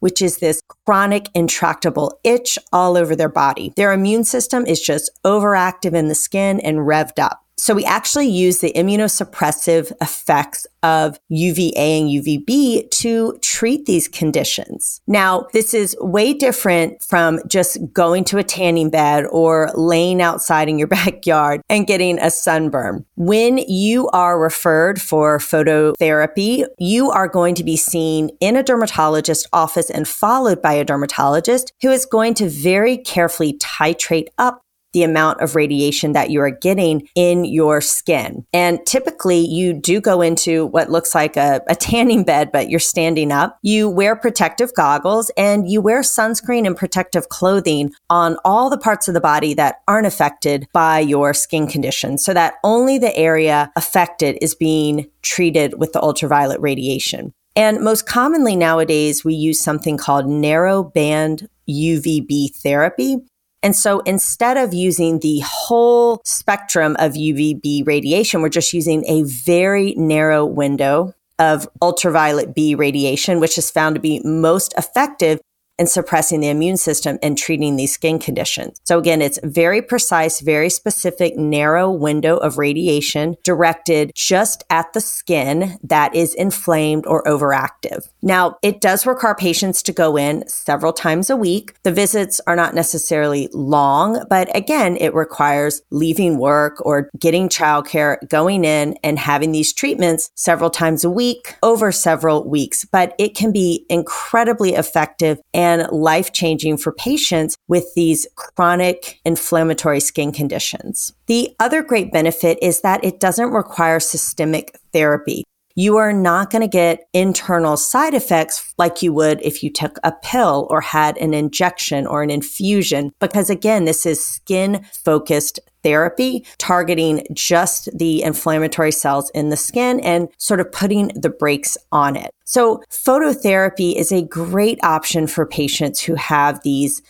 which 0.00 0.22
is 0.22 0.38
this 0.38 0.62
chronic 0.86 1.28
intractable 1.34 2.18
itch 2.24 2.58
all 2.72 2.96
over 2.96 3.14
their 3.14 3.28
body. 3.28 3.72
Their 3.76 3.92
immune 3.92 4.24
system 4.24 4.66
is 4.66 4.80
just 4.80 5.10
overactive 5.24 5.94
in 5.94 6.08
the 6.08 6.14
skin 6.14 6.60
and 6.60 6.78
revved 6.78 7.18
up. 7.18 7.44
So 7.60 7.74
we 7.74 7.84
actually 7.84 8.26
use 8.26 8.60
the 8.60 8.72
immunosuppressive 8.72 9.92
effects 10.00 10.66
of 10.82 11.20
UVA 11.28 12.00
and 12.00 12.08
UVB 12.08 12.90
to 12.90 13.38
treat 13.42 13.84
these 13.84 14.08
conditions. 14.08 15.02
Now, 15.06 15.46
this 15.52 15.74
is 15.74 15.94
way 16.00 16.32
different 16.32 17.02
from 17.02 17.38
just 17.46 17.76
going 17.92 18.24
to 18.24 18.38
a 18.38 18.42
tanning 18.42 18.88
bed 18.88 19.26
or 19.30 19.70
laying 19.74 20.22
outside 20.22 20.70
in 20.70 20.78
your 20.78 20.88
backyard 21.00 21.60
and 21.68 21.86
getting 21.86 22.18
a 22.18 22.30
sunburn. 22.30 23.04
When 23.16 23.58
you 23.58 24.08
are 24.08 24.40
referred 24.40 24.98
for 24.98 25.38
phototherapy, 25.38 26.64
you 26.78 27.10
are 27.10 27.28
going 27.28 27.54
to 27.56 27.64
be 27.64 27.76
seen 27.76 28.30
in 28.40 28.56
a 28.56 28.62
dermatologist 28.62 29.46
office 29.52 29.90
and 29.90 30.08
followed 30.08 30.62
by 30.62 30.72
a 30.72 30.84
dermatologist 30.84 31.74
who 31.82 31.90
is 31.90 32.06
going 32.06 32.32
to 32.34 32.48
very 32.48 32.96
carefully 32.96 33.58
titrate 33.58 34.28
up 34.38 34.62
the 34.92 35.02
amount 35.02 35.40
of 35.40 35.54
radiation 35.54 36.12
that 36.12 36.30
you 36.30 36.40
are 36.40 36.50
getting 36.50 37.08
in 37.14 37.44
your 37.44 37.80
skin. 37.80 38.44
And 38.52 38.84
typically 38.86 39.38
you 39.38 39.72
do 39.72 40.00
go 40.00 40.20
into 40.20 40.66
what 40.66 40.90
looks 40.90 41.14
like 41.14 41.36
a, 41.36 41.60
a, 41.68 41.74
tanning 41.74 42.24
bed, 42.24 42.52
but 42.52 42.68
you're 42.68 42.78
standing 42.78 43.32
up. 43.32 43.58
You 43.62 43.88
wear 43.88 44.14
protective 44.14 44.72
goggles 44.74 45.30
and 45.36 45.70
you 45.70 45.80
wear 45.80 46.02
sunscreen 46.02 46.66
and 46.66 46.76
protective 46.76 47.28
clothing 47.28 47.92
on 48.10 48.36
all 48.44 48.68
the 48.68 48.78
parts 48.78 49.08
of 49.08 49.14
the 49.14 49.20
body 49.20 49.54
that 49.54 49.76
aren't 49.88 50.06
affected 50.06 50.66
by 50.72 51.00
your 51.00 51.32
skin 51.32 51.66
condition 51.66 52.18
so 52.18 52.34
that 52.34 52.54
only 52.64 52.98
the 52.98 53.16
area 53.16 53.72
affected 53.76 54.38
is 54.40 54.54
being 54.54 55.08
treated 55.22 55.78
with 55.78 55.92
the 55.92 56.02
ultraviolet 56.02 56.60
radiation. 56.60 57.32
And 57.56 57.80
most 57.80 58.06
commonly 58.06 58.54
nowadays, 58.54 59.24
we 59.24 59.34
use 59.34 59.60
something 59.60 59.96
called 59.98 60.26
narrow 60.26 60.84
band 60.84 61.48
UVB 61.68 62.54
therapy. 62.56 63.18
And 63.62 63.76
so 63.76 64.00
instead 64.00 64.56
of 64.56 64.72
using 64.72 65.18
the 65.18 65.40
whole 65.40 66.22
spectrum 66.24 66.96
of 66.98 67.12
UVB 67.12 67.86
radiation, 67.86 68.40
we're 68.40 68.48
just 68.48 68.72
using 68.72 69.04
a 69.06 69.22
very 69.24 69.94
narrow 69.96 70.46
window 70.46 71.14
of 71.38 71.68
ultraviolet 71.82 72.54
B 72.54 72.74
radiation, 72.74 73.40
which 73.40 73.58
is 73.58 73.70
found 73.70 73.94
to 73.96 74.00
be 74.00 74.20
most 74.24 74.74
effective 74.76 75.40
and 75.80 75.88
suppressing 75.88 76.40
the 76.40 76.48
immune 76.48 76.76
system 76.76 77.18
and 77.22 77.38
treating 77.38 77.76
these 77.76 77.94
skin 77.94 78.18
conditions. 78.18 78.80
So 78.84 78.98
again, 78.98 79.22
it's 79.22 79.40
very 79.42 79.80
precise, 79.80 80.40
very 80.40 80.68
specific, 80.68 81.38
narrow 81.38 81.90
window 81.90 82.36
of 82.36 82.58
radiation 82.58 83.36
directed 83.42 84.12
just 84.14 84.62
at 84.68 84.92
the 84.92 85.00
skin 85.00 85.78
that 85.82 86.14
is 86.14 86.34
inflamed 86.34 87.06
or 87.06 87.24
overactive. 87.24 88.06
Now, 88.20 88.58
it 88.62 88.82
does 88.82 89.06
require 89.06 89.34
patients 89.34 89.82
to 89.84 89.92
go 89.92 90.18
in 90.18 90.46
several 90.46 90.92
times 90.92 91.30
a 91.30 91.36
week. 91.36 91.74
The 91.82 91.92
visits 91.92 92.42
are 92.46 92.56
not 92.56 92.74
necessarily 92.74 93.48
long, 93.54 94.22
but 94.28 94.54
again, 94.54 94.98
it 94.98 95.14
requires 95.14 95.80
leaving 95.90 96.36
work 96.36 96.84
or 96.84 97.08
getting 97.18 97.48
childcare, 97.48 98.18
going 98.28 98.66
in 98.66 98.98
and 99.02 99.18
having 99.18 99.52
these 99.52 99.72
treatments 99.72 100.30
several 100.34 100.68
times 100.68 101.04
a 101.04 101.10
week 101.10 101.56
over 101.62 101.90
several 101.90 102.46
weeks. 102.46 102.84
But 102.84 103.14
it 103.18 103.34
can 103.34 103.50
be 103.50 103.86
incredibly 103.88 104.74
effective 104.74 105.38
and 105.54 105.69
life 105.90 106.32
changing 106.32 106.76
for 106.76 106.92
patients 106.92 107.56
with 107.68 107.94
these 107.94 108.26
chronic 108.36 109.20
inflammatory 109.24 110.00
skin 110.00 110.32
conditions. 110.32 111.12
The 111.26 111.54
other 111.60 111.82
great 111.82 112.12
benefit 112.12 112.58
is 112.62 112.80
that 112.82 113.04
it 113.04 113.20
doesn't 113.20 113.50
require 113.50 114.00
systemic 114.00 114.78
therapy. 114.92 115.44
You 115.80 115.96
are 115.96 116.12
not 116.12 116.50
going 116.50 116.60
to 116.60 116.68
get 116.68 117.08
internal 117.14 117.74
side 117.78 118.12
effects 118.12 118.74
like 118.76 119.00
you 119.00 119.14
would 119.14 119.40
if 119.40 119.62
you 119.62 119.72
took 119.72 119.98
a 120.04 120.12
pill 120.12 120.66
or 120.68 120.82
had 120.82 121.16
an 121.16 121.32
injection 121.32 122.06
or 122.06 122.22
an 122.22 122.28
infusion, 122.28 123.12
because 123.18 123.48
again, 123.48 123.86
this 123.86 124.04
is 124.04 124.22
skin 124.22 124.84
focused 125.06 125.58
therapy 125.82 126.44
targeting 126.58 127.26
just 127.32 127.88
the 127.96 128.22
inflammatory 128.22 128.92
cells 128.92 129.30
in 129.30 129.48
the 129.48 129.56
skin 129.56 130.00
and 130.00 130.28
sort 130.36 130.60
of 130.60 130.70
putting 130.70 131.08
the 131.18 131.30
brakes 131.30 131.78
on 131.92 132.14
it. 132.14 132.34
So 132.44 132.82
phototherapy 132.90 133.96
is 133.96 134.12
a 134.12 134.20
great 134.20 134.78
option 134.82 135.26
for 135.26 135.46
patients 135.46 136.02
who 136.02 136.14
have 136.16 136.62
these 136.62 137.00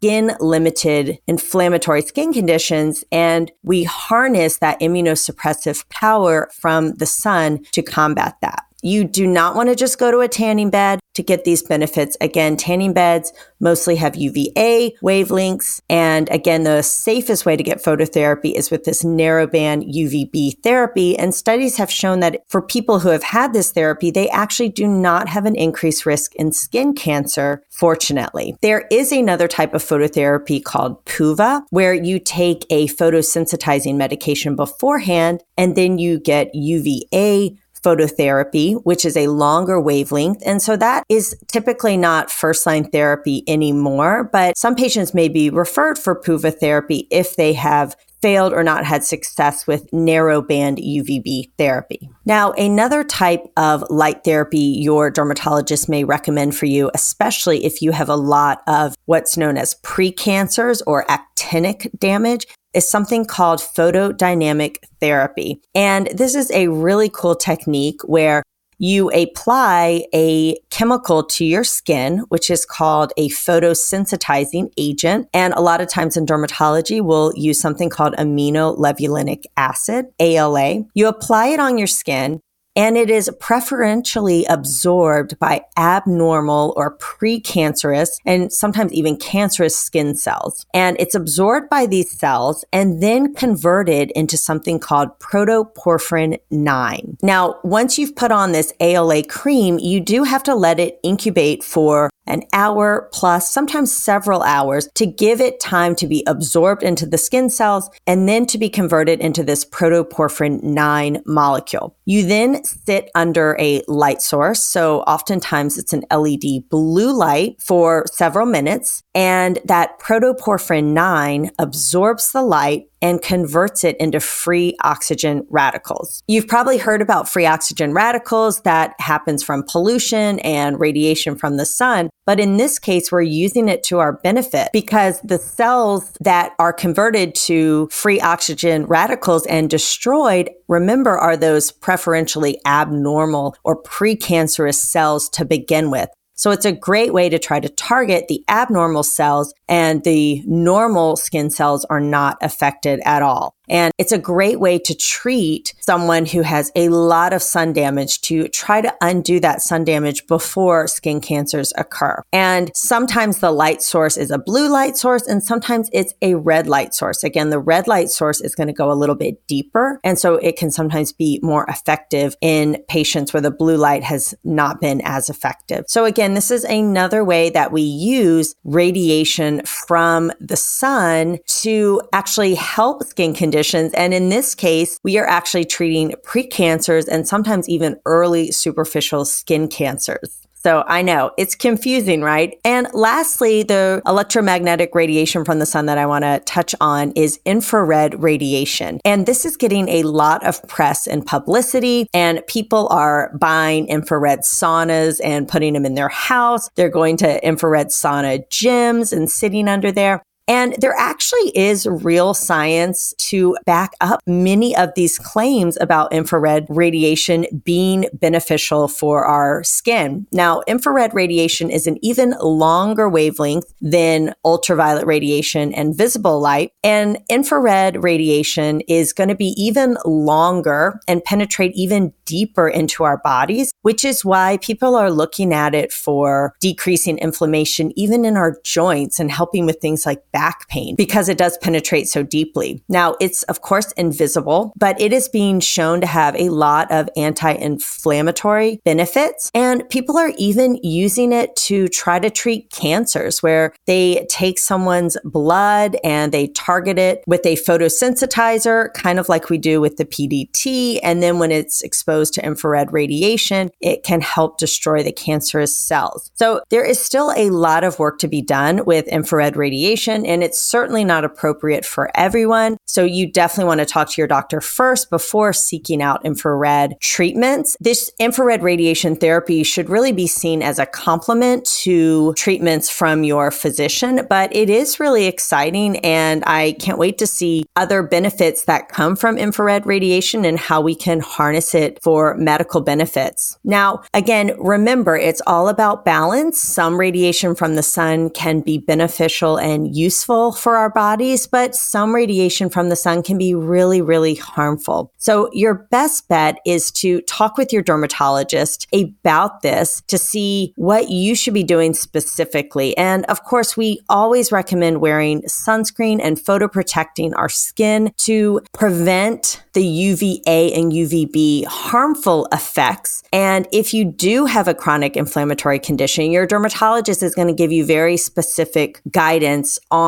skin 0.00 0.34
limited 0.40 1.18
inflammatory 1.26 2.00
skin 2.00 2.32
conditions. 2.32 3.04
And 3.12 3.52
we 3.62 3.84
harness 3.84 4.56
that 4.58 4.80
immunosuppressive 4.80 5.86
power 5.90 6.48
from 6.54 6.94
the 6.94 7.04
sun 7.04 7.64
to 7.72 7.82
combat 7.82 8.36
that. 8.40 8.64
You 8.82 9.04
do 9.04 9.26
not 9.26 9.54
want 9.54 9.68
to 9.68 9.74
just 9.74 9.98
go 9.98 10.10
to 10.10 10.20
a 10.20 10.28
tanning 10.28 10.70
bed 10.70 11.00
to 11.14 11.22
get 11.22 11.44
these 11.44 11.62
benefits. 11.62 12.16
Again, 12.20 12.56
tanning 12.56 12.92
beds 12.92 13.32
mostly 13.58 13.96
have 13.96 14.16
UVA 14.16 14.94
wavelengths. 15.02 15.80
And 15.90 16.30
again, 16.30 16.62
the 16.62 16.82
safest 16.82 17.44
way 17.44 17.56
to 17.56 17.62
get 17.62 17.82
phototherapy 17.82 18.54
is 18.54 18.70
with 18.70 18.84
this 18.84 19.02
narrowband 19.02 19.92
UVB 19.92 20.62
therapy. 20.62 21.18
And 21.18 21.34
studies 21.34 21.76
have 21.76 21.90
shown 21.90 22.20
that 22.20 22.42
for 22.48 22.62
people 22.62 23.00
who 23.00 23.10
have 23.10 23.22
had 23.22 23.52
this 23.52 23.72
therapy, 23.72 24.10
they 24.10 24.28
actually 24.30 24.70
do 24.70 24.86
not 24.86 25.28
have 25.28 25.46
an 25.46 25.56
increased 25.56 26.06
risk 26.06 26.34
in 26.36 26.52
skin 26.52 26.94
cancer, 26.94 27.62
fortunately. 27.70 28.56
There 28.62 28.86
is 28.90 29.12
another 29.12 29.48
type 29.48 29.74
of 29.74 29.82
phototherapy 29.82 30.62
called 30.62 31.04
PUVA, 31.04 31.64
where 31.70 31.92
you 31.92 32.18
take 32.18 32.64
a 32.70 32.86
photosensitizing 32.88 33.96
medication 33.96 34.56
beforehand 34.56 35.42
and 35.58 35.76
then 35.76 35.98
you 35.98 36.18
get 36.18 36.54
UVA 36.54 37.58
phototherapy, 37.82 38.80
which 38.84 39.04
is 39.04 39.16
a 39.16 39.28
longer 39.28 39.80
wavelength. 39.80 40.42
And 40.44 40.62
so 40.62 40.76
that 40.76 41.04
is 41.08 41.36
typically 41.48 41.96
not 41.96 42.30
first 42.30 42.66
line 42.66 42.84
therapy 42.84 43.42
anymore, 43.46 44.28
but 44.32 44.56
some 44.56 44.74
patients 44.74 45.14
may 45.14 45.28
be 45.28 45.50
referred 45.50 45.98
for 45.98 46.20
PUVA 46.20 46.58
therapy 46.58 47.06
if 47.10 47.36
they 47.36 47.52
have 47.54 47.96
failed 48.22 48.52
or 48.52 48.62
not 48.62 48.84
had 48.84 49.04
success 49.04 49.66
with 49.66 49.92
narrow 49.92 50.42
band 50.42 50.78
UVB 50.78 51.50
therapy. 51.58 52.10
Now, 52.24 52.52
another 52.52 53.02
type 53.04 53.44
of 53.56 53.84
light 53.90 54.24
therapy 54.24 54.58
your 54.58 55.10
dermatologist 55.10 55.88
may 55.88 56.04
recommend 56.04 56.56
for 56.56 56.66
you, 56.66 56.90
especially 56.94 57.64
if 57.64 57.82
you 57.82 57.92
have 57.92 58.08
a 58.08 58.16
lot 58.16 58.62
of 58.66 58.94
what's 59.06 59.36
known 59.36 59.56
as 59.56 59.74
precancers 59.82 60.82
or 60.86 61.04
actinic 61.06 61.90
damage, 61.98 62.46
is 62.72 62.88
something 62.88 63.24
called 63.24 63.58
photodynamic 63.58 64.76
therapy. 65.00 65.60
And 65.74 66.08
this 66.14 66.34
is 66.34 66.50
a 66.52 66.68
really 66.68 67.10
cool 67.12 67.34
technique 67.34 68.00
where 68.04 68.42
you 68.80 69.10
apply 69.10 70.04
a 70.14 70.56
chemical 70.70 71.22
to 71.22 71.44
your 71.44 71.64
skin, 71.64 72.24
which 72.30 72.50
is 72.50 72.64
called 72.64 73.12
a 73.16 73.28
photosensitizing 73.28 74.72
agent. 74.78 75.28
And 75.34 75.52
a 75.54 75.60
lot 75.60 75.80
of 75.80 75.88
times 75.88 76.16
in 76.16 76.24
dermatology, 76.24 77.02
we'll 77.02 77.32
use 77.36 77.60
something 77.60 77.90
called 77.90 78.14
amino 78.14 78.40
aminolevulinic 78.40 79.44
acid, 79.56 80.06
ALA. 80.18 80.84
You 80.94 81.06
apply 81.06 81.48
it 81.48 81.60
on 81.60 81.78
your 81.78 81.86
skin 81.86 82.40
and 82.76 82.96
it 82.96 83.10
is 83.10 83.30
preferentially 83.40 84.44
absorbed 84.46 85.38
by 85.38 85.62
abnormal 85.76 86.72
or 86.76 86.96
precancerous 86.98 88.10
and 88.24 88.52
sometimes 88.52 88.92
even 88.92 89.16
cancerous 89.16 89.78
skin 89.78 90.14
cells. 90.14 90.64
And 90.72 90.96
it's 91.00 91.14
absorbed 91.14 91.68
by 91.68 91.86
these 91.86 92.10
cells 92.10 92.64
and 92.72 93.02
then 93.02 93.34
converted 93.34 94.10
into 94.12 94.36
something 94.36 94.78
called 94.78 95.18
protoporphyrin 95.18 96.38
9. 96.50 97.18
Now, 97.22 97.56
once 97.64 97.98
you've 97.98 98.16
put 98.16 98.32
on 98.32 98.52
this 98.52 98.72
ALA 98.80 99.24
cream, 99.24 99.78
you 99.78 100.00
do 100.00 100.24
have 100.24 100.42
to 100.44 100.54
let 100.54 100.78
it 100.78 100.98
incubate 101.02 101.64
for 101.64 102.10
an 102.30 102.42
hour 102.52 103.08
plus, 103.12 103.52
sometimes 103.52 103.92
several 103.92 104.42
hours 104.42 104.88
to 104.94 105.06
give 105.06 105.40
it 105.40 105.60
time 105.60 105.94
to 105.96 106.06
be 106.06 106.22
absorbed 106.26 106.82
into 106.82 107.06
the 107.06 107.18
skin 107.18 107.50
cells 107.50 107.90
and 108.06 108.28
then 108.28 108.46
to 108.46 108.58
be 108.58 108.68
converted 108.68 109.20
into 109.20 109.42
this 109.42 109.64
protoporphyrin 109.64 110.62
9 110.62 111.22
molecule. 111.26 111.96
You 112.06 112.24
then 112.24 112.64
sit 112.64 113.10
under 113.14 113.56
a 113.58 113.82
light 113.88 114.22
source. 114.22 114.62
So 114.62 115.00
oftentimes 115.02 115.76
it's 115.76 115.92
an 115.92 116.04
LED 116.10 116.68
blue 116.68 117.12
light 117.12 117.60
for 117.60 118.04
several 118.12 118.46
minutes 118.46 119.02
and 119.14 119.58
that 119.64 119.98
protoporphyrin 120.00 120.92
9 120.92 121.50
absorbs 121.58 122.32
the 122.32 122.42
light 122.42 122.89
and 123.02 123.22
converts 123.22 123.84
it 123.84 123.96
into 123.98 124.20
free 124.20 124.76
oxygen 124.82 125.46
radicals. 125.50 126.22
You've 126.28 126.46
probably 126.46 126.78
heard 126.78 127.02
about 127.02 127.28
free 127.28 127.46
oxygen 127.46 127.92
radicals 127.92 128.60
that 128.62 128.94
happens 128.98 129.42
from 129.42 129.64
pollution 129.68 130.38
and 130.40 130.78
radiation 130.78 131.36
from 131.36 131.56
the 131.56 131.66
sun. 131.66 132.10
But 132.26 132.38
in 132.38 132.58
this 132.58 132.78
case, 132.78 133.10
we're 133.10 133.22
using 133.22 133.68
it 133.68 133.82
to 133.84 133.98
our 133.98 134.12
benefit 134.12 134.68
because 134.72 135.20
the 135.22 135.38
cells 135.38 136.12
that 136.20 136.52
are 136.58 136.72
converted 136.72 137.34
to 137.34 137.88
free 137.90 138.20
oxygen 138.20 138.86
radicals 138.86 139.46
and 139.46 139.68
destroyed, 139.68 140.50
remember, 140.68 141.16
are 141.16 141.36
those 141.36 141.72
preferentially 141.72 142.60
abnormal 142.66 143.56
or 143.64 143.82
precancerous 143.82 144.76
cells 144.76 145.28
to 145.30 145.44
begin 145.44 145.90
with. 145.90 146.08
So 146.40 146.50
it's 146.52 146.64
a 146.64 146.72
great 146.72 147.12
way 147.12 147.28
to 147.28 147.38
try 147.38 147.60
to 147.60 147.68
target 147.68 148.28
the 148.28 148.42
abnormal 148.48 149.02
cells 149.02 149.52
and 149.68 150.02
the 150.04 150.42
normal 150.46 151.16
skin 151.16 151.50
cells 151.50 151.84
are 151.90 152.00
not 152.00 152.38
affected 152.40 152.98
at 153.04 153.20
all. 153.20 153.54
And 153.68 153.92
it's 153.98 154.10
a 154.10 154.18
great 154.18 154.58
way 154.58 154.80
to 154.80 154.94
treat 154.96 155.74
someone 155.80 156.26
who 156.26 156.42
has 156.42 156.72
a 156.74 156.88
lot 156.88 157.32
of 157.32 157.40
sun 157.40 157.72
damage 157.72 158.20
to 158.22 158.48
try 158.48 158.80
to 158.80 158.92
undo 159.00 159.38
that 159.40 159.62
sun 159.62 159.84
damage 159.84 160.26
before 160.26 160.88
skin 160.88 161.20
cancers 161.20 161.72
occur. 161.76 162.20
And 162.32 162.72
sometimes 162.74 163.38
the 163.38 163.52
light 163.52 163.80
source 163.80 164.16
is 164.16 164.32
a 164.32 164.38
blue 164.38 164.68
light 164.68 164.96
source 164.96 165.24
and 165.28 165.42
sometimes 165.42 165.88
it's 165.92 166.14
a 166.20 166.34
red 166.34 166.66
light 166.66 166.94
source. 166.94 167.22
Again, 167.22 167.50
the 167.50 167.60
red 167.60 167.86
light 167.86 168.10
source 168.10 168.40
is 168.40 168.56
going 168.56 168.66
to 168.66 168.72
go 168.72 168.90
a 168.90 168.94
little 168.94 169.14
bit 169.14 169.46
deeper. 169.46 170.00
And 170.02 170.18
so 170.18 170.34
it 170.34 170.56
can 170.56 170.72
sometimes 170.72 171.12
be 171.12 171.38
more 171.40 171.64
effective 171.68 172.34
in 172.40 172.82
patients 172.88 173.32
where 173.32 173.40
the 173.40 173.52
blue 173.52 173.76
light 173.76 174.02
has 174.02 174.34
not 174.42 174.80
been 174.80 175.00
as 175.04 175.30
effective. 175.30 175.84
So 175.86 176.06
again, 176.06 176.29
this 176.36 176.50
is 176.50 176.64
another 176.64 177.24
way 177.24 177.50
that 177.50 177.72
we 177.72 177.82
use 177.82 178.54
radiation 178.64 179.62
from 179.64 180.32
the 180.40 180.56
sun 180.56 181.38
to 181.46 182.00
actually 182.12 182.54
help 182.54 183.04
skin 183.04 183.34
conditions. 183.34 183.92
And 183.94 184.14
in 184.14 184.28
this 184.28 184.54
case, 184.54 184.98
we 185.02 185.18
are 185.18 185.26
actually 185.26 185.64
treating 185.64 186.14
precancers 186.24 187.08
and 187.08 187.26
sometimes 187.26 187.68
even 187.68 188.00
early 188.06 188.50
superficial 188.50 189.24
skin 189.24 189.68
cancers. 189.68 190.46
So 190.62 190.84
I 190.86 191.00
know 191.00 191.30
it's 191.38 191.54
confusing, 191.54 192.20
right? 192.20 192.58
And 192.64 192.86
lastly, 192.92 193.62
the 193.62 194.02
electromagnetic 194.06 194.94
radiation 194.94 195.44
from 195.44 195.58
the 195.58 195.66
sun 195.66 195.86
that 195.86 195.96
I 195.96 196.04
want 196.04 196.24
to 196.24 196.40
touch 196.44 196.74
on 196.80 197.12
is 197.12 197.40
infrared 197.46 198.22
radiation. 198.22 199.00
And 199.04 199.24
this 199.24 199.46
is 199.46 199.56
getting 199.56 199.88
a 199.88 200.02
lot 200.02 200.44
of 200.46 200.62
press 200.68 201.06
and 201.06 201.24
publicity 201.24 202.06
and 202.12 202.46
people 202.46 202.88
are 202.88 203.34
buying 203.38 203.88
infrared 203.88 204.40
saunas 204.40 205.20
and 205.24 205.48
putting 205.48 205.72
them 205.72 205.86
in 205.86 205.94
their 205.94 206.08
house. 206.08 206.68
They're 206.74 206.90
going 206.90 207.16
to 207.18 207.44
infrared 207.46 207.88
sauna 207.88 208.42
gyms 208.50 209.16
and 209.16 209.30
sitting 209.30 209.66
under 209.66 209.90
there. 209.90 210.22
And 210.50 210.74
there 210.80 210.96
actually 210.98 211.56
is 211.56 211.86
real 211.86 212.34
science 212.34 213.14
to 213.18 213.56
back 213.66 213.92
up 214.00 214.18
many 214.26 214.74
of 214.74 214.92
these 214.96 215.16
claims 215.16 215.78
about 215.80 216.12
infrared 216.12 216.66
radiation 216.68 217.46
being 217.62 218.06
beneficial 218.14 218.88
for 218.88 219.24
our 219.24 219.62
skin. 219.62 220.26
Now, 220.32 220.62
infrared 220.66 221.14
radiation 221.14 221.70
is 221.70 221.86
an 221.86 222.04
even 222.04 222.34
longer 222.40 223.08
wavelength 223.08 223.72
than 223.80 224.34
ultraviolet 224.44 225.06
radiation 225.06 225.72
and 225.72 225.96
visible 225.96 226.40
light. 226.40 226.72
And 226.82 227.18
infrared 227.28 228.02
radiation 228.02 228.80
is 228.88 229.12
going 229.12 229.28
to 229.28 229.36
be 229.36 229.54
even 229.56 229.98
longer 230.04 230.98
and 231.06 231.22
penetrate 231.22 231.76
even 231.76 232.12
deeper 232.24 232.68
into 232.68 233.04
our 233.04 233.18
bodies, 233.18 233.72
which 233.82 234.04
is 234.04 234.24
why 234.24 234.58
people 234.60 234.96
are 234.96 235.12
looking 235.12 235.54
at 235.54 235.76
it 235.76 235.92
for 235.92 236.54
decreasing 236.60 237.18
inflammation, 237.18 237.92
even 237.94 238.24
in 238.24 238.36
our 238.36 238.56
joints 238.64 239.20
and 239.20 239.30
helping 239.30 239.64
with 239.64 239.78
things 239.80 240.04
like 240.04 240.20
back 240.32 240.39
pain 240.68 240.94
because 240.96 241.28
it 241.28 241.38
does 241.38 241.58
penetrate 241.58 242.08
so 242.08 242.22
deeply. 242.22 242.82
Now, 242.88 243.16
it's 243.20 243.42
of 243.44 243.62
course 243.62 243.92
invisible, 243.92 244.72
but 244.76 245.00
it 245.00 245.12
is 245.12 245.28
being 245.28 245.60
shown 245.60 246.00
to 246.00 246.06
have 246.06 246.34
a 246.36 246.48
lot 246.48 246.90
of 246.90 247.08
anti 247.16 247.52
inflammatory 247.52 248.80
benefits. 248.84 249.50
And 249.54 249.88
people 249.88 250.16
are 250.16 250.32
even 250.38 250.78
using 250.82 251.32
it 251.32 251.54
to 251.56 251.88
try 251.88 252.18
to 252.18 252.30
treat 252.30 252.70
cancers 252.70 253.42
where 253.42 253.74
they 253.86 254.26
take 254.28 254.58
someone's 254.58 255.16
blood 255.24 255.96
and 256.04 256.32
they 256.32 256.48
target 256.48 256.98
it 256.98 257.22
with 257.26 257.44
a 257.44 257.56
photosensitizer, 257.56 258.92
kind 258.94 259.18
of 259.18 259.28
like 259.28 259.50
we 259.50 259.58
do 259.58 259.80
with 259.80 259.96
the 259.96 260.04
PDT. 260.04 261.00
And 261.02 261.22
then 261.22 261.38
when 261.38 261.50
it's 261.50 261.82
exposed 261.82 262.34
to 262.34 262.44
infrared 262.44 262.92
radiation, 262.92 263.70
it 263.80 264.02
can 264.02 264.20
help 264.20 264.58
destroy 264.58 265.02
the 265.02 265.12
cancerous 265.12 265.76
cells. 265.76 266.30
So 266.34 266.62
there 266.70 266.84
is 266.84 266.98
still 266.98 267.32
a 267.36 267.50
lot 267.50 267.84
of 267.84 267.98
work 267.98 268.18
to 268.20 268.28
be 268.28 268.42
done 268.42 268.84
with 268.84 269.06
infrared 269.08 269.56
radiation 269.56 270.19
and 270.26 270.42
it's 270.42 270.60
certainly 270.60 271.04
not 271.04 271.24
appropriate 271.24 271.84
for 271.84 272.10
everyone. 272.14 272.76
So 272.86 273.04
you 273.04 273.30
definitely 273.30 273.68
want 273.68 273.80
to 273.80 273.86
talk 273.86 274.08
to 274.10 274.20
your 274.20 274.26
doctor 274.26 274.60
first 274.60 275.10
before 275.10 275.52
seeking 275.52 276.02
out 276.02 276.24
infrared 276.24 276.94
treatments. 277.00 277.76
This 277.80 278.10
infrared 278.18 278.62
radiation 278.62 279.16
therapy 279.16 279.62
should 279.62 279.88
really 279.88 280.12
be 280.12 280.26
seen 280.26 280.62
as 280.62 280.78
a 280.78 280.86
complement 280.86 281.64
to 281.82 282.34
treatments 282.34 282.90
from 282.90 283.24
your 283.24 283.50
physician, 283.50 284.26
but 284.28 284.54
it 284.54 284.68
is 284.68 285.00
really 285.00 285.26
exciting 285.26 285.98
and 285.98 286.42
I 286.46 286.72
can't 286.80 286.98
wait 286.98 287.18
to 287.18 287.26
see 287.26 287.64
other 287.76 288.02
benefits 288.02 288.64
that 288.64 288.88
come 288.88 289.16
from 289.16 289.38
infrared 289.38 289.86
radiation 289.86 290.44
and 290.44 290.58
how 290.58 290.80
we 290.80 290.94
can 290.94 291.20
harness 291.20 291.74
it 291.74 292.02
for 292.02 292.34
medical 292.36 292.80
benefits. 292.80 293.58
Now, 293.64 294.02
again, 294.14 294.52
remember 294.58 295.16
it's 295.16 295.42
all 295.46 295.68
about 295.68 296.04
balance. 296.04 296.58
Some 296.58 296.98
radiation 296.98 297.54
from 297.54 297.74
the 297.74 297.82
sun 297.82 298.30
can 298.30 298.60
be 298.60 298.78
beneficial 298.78 299.56
and 299.56 299.94
useful 299.94 300.09
for 300.10 300.76
our 300.76 300.90
bodies, 300.90 301.46
but 301.46 301.76
some 301.76 302.12
radiation 302.12 302.68
from 302.68 302.80
from 302.80 302.88
the 302.88 302.96
sun 302.96 303.22
can 303.22 303.36
be 303.36 303.54
really, 303.54 304.00
really 304.00 304.36
harmful. 304.36 305.12
So 305.18 305.50
your 305.52 305.74
best 305.90 306.26
bet 306.28 306.60
is 306.64 306.90
to 306.92 307.20
talk 307.22 307.58
with 307.58 307.74
your 307.74 307.82
dermatologist 307.82 308.86
about 308.94 309.60
this 309.60 310.02
to 310.06 310.16
see 310.16 310.72
what 310.76 311.10
you 311.10 311.34
should 311.34 311.52
be 311.52 311.62
doing 311.62 311.92
specifically. 311.92 312.96
And 312.96 313.26
of 313.26 313.44
course, 313.44 313.76
we 313.76 314.00
always 314.08 314.50
recommend 314.50 315.02
wearing 315.02 315.42
sunscreen 315.42 316.20
and 316.22 316.38
photoprotecting 316.38 317.34
our 317.36 317.50
skin 317.50 318.14
to 318.20 318.62
prevent 318.72 319.62
the 319.74 319.84
UVA 319.84 320.72
and 320.72 320.90
UVB 320.90 321.66
harmful 321.66 322.48
effects. 322.50 323.22
And 323.30 323.68
if 323.72 323.92
you 323.92 324.06
do 324.06 324.46
have 324.46 324.68
a 324.68 324.74
chronic 324.74 325.18
inflammatory 325.18 325.78
condition, 325.78 326.30
your 326.30 326.46
dermatologist 326.46 327.22
is 327.22 327.34
going 327.34 327.48
to 327.48 327.54
give 327.54 327.72
you 327.72 327.84
very 327.84 328.16
specific 328.16 329.02
guidance 329.10 329.78
on 329.90 329.99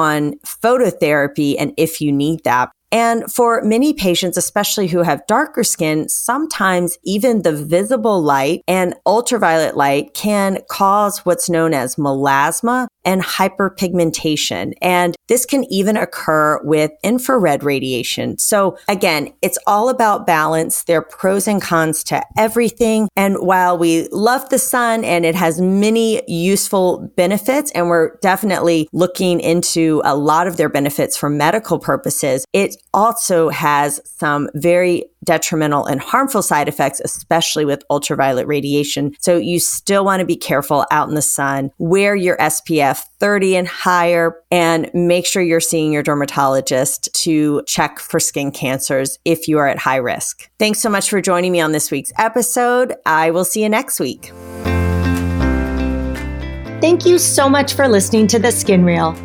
phototherapy 0.45 1.57
and 1.59 1.73
if 1.77 2.01
you 2.01 2.13
need 2.13 2.45
that. 2.45 2.71
And 2.93 3.33
for 3.33 3.63
many 3.63 3.95
patients, 3.95 4.37
especially 4.37 4.87
who 4.87 5.01
have 5.01 5.27
darker 5.27 5.65
skin, 5.65 6.11
sometimes 6.11 6.99
even 7.05 7.41
the 7.41 7.53
visible 7.53 8.23
light 8.23 8.63
and 8.69 8.95
ultraviolet 9.07 9.79
light 9.79 10.13
can 10.13 10.59
cause 10.71 11.25
what's 11.25 11.49
known 11.49 11.73
as 11.73 11.97
melasma, 11.97 12.89
and 13.05 13.23
hyperpigmentation. 13.23 14.73
And 14.81 15.15
this 15.29 15.47
can 15.47 15.65
even 15.73 15.97
occur 15.97 16.61
with 16.63 16.91
infrared 17.03 17.65
radiation. 17.65 18.39
So 18.39 18.77
again, 18.89 19.33
it's 19.43 19.59
all 19.67 19.89
about 19.89 20.27
balance. 20.27 20.85
There 20.85 20.99
are 20.99 21.03
pros 21.03 21.49
and 21.49 21.61
cons 21.61 22.05
to 22.05 22.23
everything. 22.37 23.09
And 23.17 23.37
while 23.37 23.79
we 23.79 24.09
love 24.11 24.49
the 24.51 24.59
sun 24.59 25.05
and 25.05 25.25
it 25.25 25.35
has 25.35 25.61
many 25.61 26.23
useful 26.29 27.11
benefits, 27.17 27.71
and 27.73 27.89
we're 27.89 28.17
definitely 28.21 28.89
looking 28.93 29.41
into 29.41 30.03
a 30.05 30.17
lot 30.17 30.47
of 30.47 30.57
their 30.57 30.69
benefits 30.69 31.17
for 31.17 31.31
medical 31.31 31.79
purposes, 31.79 32.45
it 32.53 32.77
also 32.93 33.49
has 33.49 34.01
some 34.05 34.49
very 34.55 35.05
detrimental 35.25 35.87
and 35.87 36.01
harmful 36.01 36.43
side 36.43 36.69
effects, 36.69 37.01
especially 37.05 37.65
with 37.65 37.85
ultraviolet 37.91 38.47
radiation. 38.47 39.15
So 39.21 39.37
you 39.37 39.61
still 39.61 40.05
want 40.05 40.21
to 40.21 40.27
be 40.27 40.37
careful 40.37 40.87
out 40.91 41.09
in 41.09 41.15
the 41.15 41.23
sun. 41.23 41.71
Wear 41.79 42.15
your 42.15 42.37
SPF 42.39 43.03
30 43.19 43.57
and 43.57 43.69
higher 43.69 44.37
and 44.51 44.91
make 44.95 45.27
sure 45.27 45.43
you're 45.43 45.61
seeing 45.61 45.93
your 45.93 46.03
dermatologist 46.03 47.13
to 47.15 47.63
check 47.67 47.99
for 47.99 48.19
skin 48.21 48.51
cancers 48.51 49.19
if 49.25 49.49
you 49.49 49.59
are 49.59 49.69
at 49.69 49.79
high 49.79 49.97
risk. 49.97 50.51
Thanks 50.59 50.81
so 50.81 50.91
much 50.91 51.09
for 51.09 51.21
joining 51.21 51.53
me 51.53 51.61
on 51.61 51.73
this 51.73 51.91
week's 51.91 52.13
episode. 52.19 52.95
I 53.07 53.31
will 53.31 53.45
see 53.45 53.63
you 53.63 53.69
next 53.69 54.01
week. 54.01 54.33
Thank 56.81 57.07
you 57.07 57.19
so 57.19 57.49
much 57.49 57.75
for 57.75 57.87
listening 57.87 58.27
to 58.29 58.41
The 58.41 58.51
Skin 58.51 58.85
Real. 58.85 59.17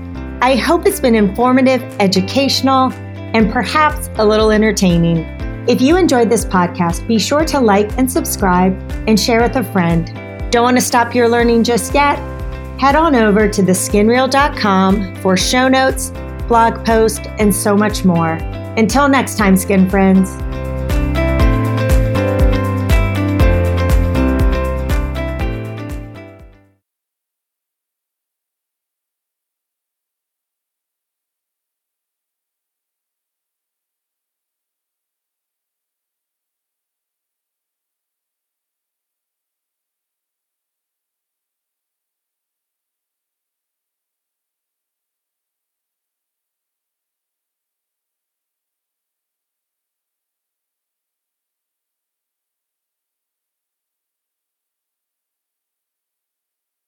I 0.41 0.55
hope 0.55 0.86
it's 0.86 0.99
been 0.99 1.15
informative, 1.15 1.81
educational, 1.99 2.93
and 3.33 3.51
perhaps 3.51 4.10
a 4.17 4.25
little 4.25 4.51
entertaining. 4.51 5.25
If 5.67 5.82
you 5.82 5.97
enjoyed 5.97 6.30
this 6.30 6.45
podcast, 6.45 7.06
be 7.10 7.19
sure 7.19 7.43
to 7.43 7.60
like 7.60 7.97
and 7.97 8.10
subscribe 8.10 8.73
and 9.06 9.19
share 9.19 9.41
with 9.41 9.58
a 9.58 9.65
friend. 9.65 10.08
Don't 10.49 10.63
want 10.63 10.77
to 10.77 10.82
stop 10.82 11.13
your 11.13 11.27
learning 11.27 11.65
just 11.65 11.93
yet? 11.93 12.17
Head 12.80 12.95
on 12.95 13.15
over 13.15 13.49
to 13.49 13.62
theskinreal.com 13.62 15.15
for 15.17 15.36
show 15.36 15.67
notes, 15.67 16.12
blog 16.47 16.86
posts, 16.86 17.27
and 17.38 17.53
so 17.53 17.75
much 17.75 18.06
more. 18.06 18.36
Until 18.77 19.10
next 19.10 19.38
time, 19.38 19.58
skin 19.58 19.89
friends. 19.89 20.38